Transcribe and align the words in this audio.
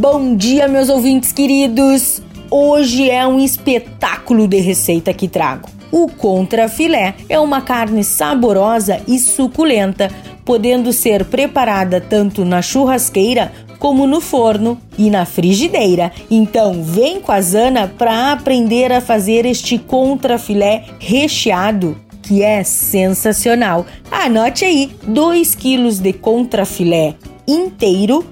Bom 0.00 0.34
dia, 0.34 0.66
meus 0.66 0.88
ouvintes 0.88 1.30
queridos! 1.30 2.22
Hoje 2.50 3.10
é 3.10 3.26
um 3.26 3.38
espetáculo 3.38 4.48
de 4.48 4.58
receita 4.58 5.12
que 5.12 5.28
trago. 5.28 5.68
O 5.92 6.08
contrafilé 6.08 7.14
é 7.28 7.38
uma 7.38 7.60
carne 7.60 8.02
saborosa 8.02 9.02
e 9.06 9.18
suculenta, 9.18 10.10
podendo 10.42 10.90
ser 10.90 11.26
preparada 11.26 12.00
tanto 12.00 12.46
na 12.46 12.62
churrasqueira 12.62 13.52
como 13.78 14.06
no 14.06 14.22
forno 14.22 14.80
e 14.96 15.10
na 15.10 15.26
frigideira. 15.26 16.10
Então, 16.30 16.82
vem 16.82 17.20
com 17.20 17.30
a 17.30 17.40
Zana 17.42 17.86
para 17.86 18.32
aprender 18.32 18.90
a 18.90 19.02
fazer 19.02 19.44
este 19.44 19.76
contrafilé 19.76 20.82
recheado 20.98 21.94
que 22.22 22.42
é 22.42 22.64
sensacional. 22.64 23.84
Anote 24.10 24.64
aí: 24.64 24.92
2 25.02 25.54
kg 25.54 25.90
de 26.00 26.14
contrafilé 26.14 27.16
inteiro, 27.46 28.24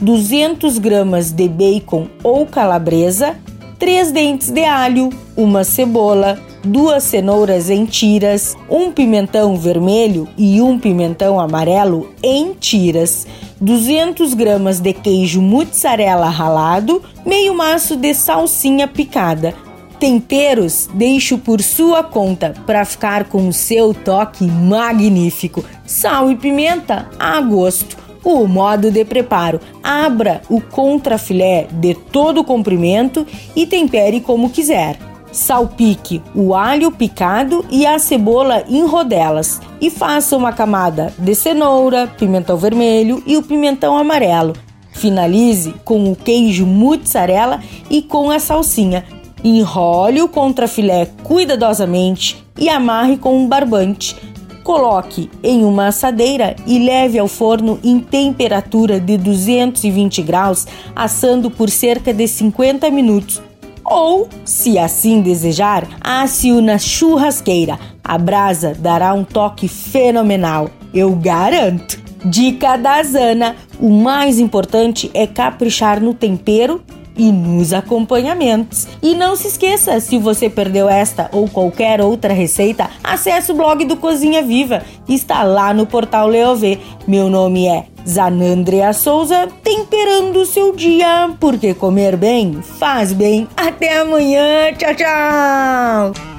200 0.00 0.78
gramas 0.78 1.30
de 1.30 1.48
bacon 1.48 2.06
ou 2.22 2.46
calabresa, 2.46 3.36
3 3.78 4.12
dentes 4.12 4.50
de 4.50 4.64
alho, 4.64 5.10
uma 5.36 5.64
cebola, 5.64 6.38
duas 6.64 7.02
cenouras 7.04 7.68
em 7.70 7.84
tiras, 7.84 8.56
um 8.70 8.90
pimentão 8.90 9.56
vermelho 9.56 10.28
e 10.38 10.62
um 10.62 10.78
pimentão 10.78 11.38
amarelo 11.38 12.10
em 12.22 12.54
tiras, 12.54 13.26
200 13.60 14.34
gramas 14.34 14.80
de 14.80 14.92
queijo 14.92 15.42
mozzarella 15.42 16.28
ralado, 16.28 17.02
meio 17.26 17.54
maço 17.54 17.96
de 17.96 18.14
salsinha 18.14 18.88
picada, 18.88 19.54
Temperos 19.98 20.86
deixo 20.92 21.38
por 21.38 21.62
sua 21.62 22.02
conta 22.02 22.52
para 22.66 22.84
ficar 22.84 23.24
com 23.24 23.48
o 23.48 23.52
seu 23.52 23.94
toque 23.94 24.44
magnífico. 24.44 25.64
Sal 25.86 26.30
e 26.30 26.36
pimenta 26.36 27.08
a 27.18 27.40
gosto. 27.40 27.96
O 28.24 28.46
modo 28.46 28.90
de 28.90 29.04
preparo: 29.04 29.60
abra 29.82 30.42
o 30.48 30.60
contrafilé 30.60 31.66
de 31.70 31.94
todo 31.94 32.40
o 32.40 32.44
comprimento 32.44 33.26
e 33.54 33.66
tempere 33.66 34.20
como 34.20 34.50
quiser. 34.50 34.98
Salpique 35.30 36.22
o 36.34 36.54
alho 36.54 36.92
picado 36.92 37.64
e 37.68 37.84
a 37.84 37.98
cebola 37.98 38.64
em 38.68 38.86
rodelas 38.86 39.60
e 39.80 39.90
faça 39.90 40.36
uma 40.36 40.52
camada 40.52 41.12
de 41.18 41.34
cenoura, 41.34 42.06
pimentão 42.06 42.56
vermelho 42.56 43.22
e 43.26 43.36
o 43.36 43.42
pimentão 43.42 43.98
amarelo. 43.98 44.52
Finalize 44.92 45.74
com 45.84 46.10
o 46.10 46.14
queijo 46.14 46.64
mozzarella 46.64 47.60
e 47.90 48.00
com 48.00 48.30
a 48.30 48.38
salsinha 48.38 49.04
Enrole 49.44 50.22
o 50.22 50.28
contrafilé 50.28 51.06
cuidadosamente 51.22 52.42
e 52.58 52.70
amarre 52.70 53.18
com 53.18 53.36
um 53.36 53.46
barbante. 53.46 54.16
Coloque 54.64 55.30
em 55.42 55.62
uma 55.62 55.88
assadeira 55.88 56.56
e 56.66 56.78
leve 56.78 57.18
ao 57.18 57.28
forno 57.28 57.78
em 57.84 58.00
temperatura 58.00 58.98
de 58.98 59.18
220 59.18 60.22
graus, 60.22 60.66
assando 60.96 61.50
por 61.50 61.68
cerca 61.68 62.14
de 62.14 62.26
50 62.26 62.90
minutos. 62.90 63.42
Ou, 63.84 64.26
se 64.42 64.78
assim 64.78 65.20
desejar, 65.20 65.86
asse-o 66.00 66.62
na 66.62 66.78
churrasqueira. 66.78 67.78
A 68.02 68.16
brasa 68.16 68.74
dará 68.74 69.12
um 69.12 69.22
toque 69.22 69.68
fenomenal, 69.68 70.70
eu 70.94 71.14
garanto. 71.14 72.02
Dica 72.24 72.78
da 72.78 73.02
Zana: 73.02 73.56
o 73.78 73.90
mais 73.90 74.38
importante 74.38 75.10
é 75.12 75.26
caprichar 75.26 76.00
no 76.00 76.14
tempero 76.14 76.82
e 77.16 77.30
nos 77.30 77.72
acompanhamentos. 77.72 78.86
E 79.02 79.14
não 79.14 79.36
se 79.36 79.48
esqueça, 79.48 80.00
se 80.00 80.18
você 80.18 80.48
perdeu 80.48 80.88
esta 80.88 81.28
ou 81.32 81.48
qualquer 81.48 82.00
outra 82.00 82.32
receita, 82.32 82.90
acesse 83.02 83.52
o 83.52 83.54
blog 83.54 83.84
do 83.84 83.96
Cozinha 83.96 84.42
Viva, 84.42 84.82
está 85.08 85.42
lá 85.42 85.72
no 85.72 85.86
portal 85.86 86.26
Leovê. 86.28 86.78
Meu 87.06 87.28
nome 87.28 87.66
é 87.66 87.86
Zanandrea 88.06 88.92
Souza, 88.92 89.48
temperando 89.62 90.40
o 90.40 90.46
seu 90.46 90.74
dia, 90.74 91.30
porque 91.40 91.74
comer 91.74 92.16
bem 92.16 92.60
faz 92.62 93.12
bem. 93.12 93.48
Até 93.56 94.00
amanhã, 94.00 94.72
tchau, 94.76 94.94
tchau! 94.94 96.33